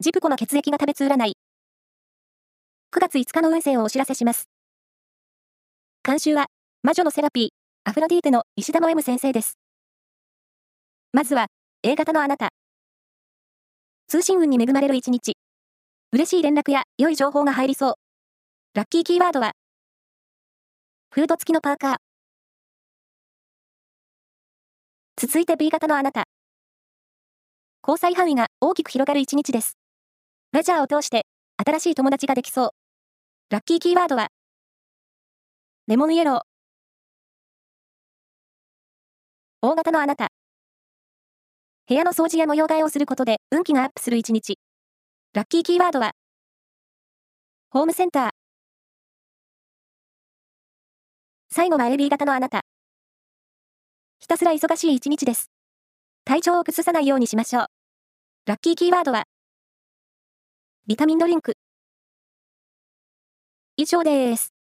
[0.00, 1.32] ジプコの血液が食べつ占い。
[2.94, 4.48] 9月5日の運勢をお知らせします。
[6.04, 6.46] 監修は、
[6.84, 7.48] 魔女のセラピー、
[7.82, 9.58] アフロディーテの石田の M 先生です。
[11.12, 11.48] まずは、
[11.82, 12.50] A 型のあなた。
[14.06, 15.32] 通信運に恵まれる一日。
[16.12, 17.94] 嬉しい連絡や良い情報が入りそう。
[18.74, 19.50] ラッキーキーワードは、
[21.10, 21.96] フード付きのパーカー。
[25.16, 26.26] 続いて B 型のあなた。
[27.82, 29.76] 交際範囲が大きく広がる一日です。
[30.50, 31.26] レジャーを通して、
[31.62, 32.70] 新しい友達ができそう。
[33.50, 34.28] ラッキーキーワードは、
[35.86, 36.40] レモンイエロー。
[39.60, 40.28] 大型のあなた。
[41.86, 44.58] 部屋の掃除や模様替えをすることで運気がアップする一日。
[45.34, 46.12] ラッキーキーワードは、
[47.70, 48.30] ホームセンター。
[51.50, 52.62] 最後は AB 型のあなた。
[54.18, 55.50] ひたすら忙しい一日です。
[56.24, 57.66] 体調を崩さないようにしましょう。
[58.46, 59.24] ラッキーキーワードは、
[60.88, 61.52] ビタミンドリンク。
[63.76, 64.57] 以上です。